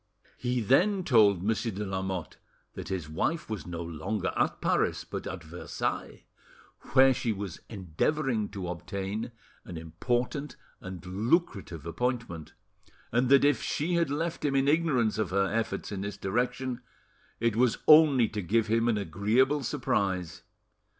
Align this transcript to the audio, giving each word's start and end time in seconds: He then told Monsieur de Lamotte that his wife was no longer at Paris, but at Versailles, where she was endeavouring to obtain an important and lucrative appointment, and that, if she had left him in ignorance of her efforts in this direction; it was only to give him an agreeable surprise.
He 0.39 0.61
then 0.61 1.03
told 1.03 1.43
Monsieur 1.43 1.69
de 1.71 1.85
Lamotte 1.85 2.37
that 2.73 2.87
his 2.87 3.07
wife 3.07 3.47
was 3.51 3.67
no 3.67 3.83
longer 3.83 4.33
at 4.35 4.59
Paris, 4.59 5.03
but 5.03 5.27
at 5.27 5.43
Versailles, 5.43 6.23
where 6.93 7.13
she 7.13 7.31
was 7.31 7.59
endeavouring 7.69 8.49
to 8.49 8.67
obtain 8.67 9.31
an 9.63 9.77
important 9.77 10.55
and 10.79 11.05
lucrative 11.05 11.85
appointment, 11.85 12.53
and 13.11 13.29
that, 13.29 13.45
if 13.45 13.61
she 13.61 13.93
had 13.93 14.09
left 14.09 14.43
him 14.43 14.55
in 14.55 14.67
ignorance 14.67 15.19
of 15.19 15.29
her 15.29 15.45
efforts 15.53 15.91
in 15.91 16.01
this 16.01 16.17
direction; 16.17 16.81
it 17.39 17.55
was 17.55 17.77
only 17.87 18.27
to 18.27 18.41
give 18.41 18.65
him 18.65 18.87
an 18.87 18.97
agreeable 18.97 19.61
surprise. 19.61 20.41